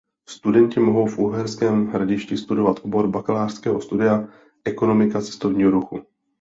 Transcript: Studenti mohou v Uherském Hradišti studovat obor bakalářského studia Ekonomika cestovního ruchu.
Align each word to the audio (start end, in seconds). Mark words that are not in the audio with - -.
Studenti 0.29 0.79
mohou 0.79 1.05
v 1.05 1.17
Uherském 1.17 1.87
Hradišti 1.87 2.37
studovat 2.37 2.79
obor 2.83 3.07
bakalářského 3.07 3.81
studia 3.81 4.27
Ekonomika 4.65 5.21
cestovního 5.21 5.71
ruchu. 5.71 5.99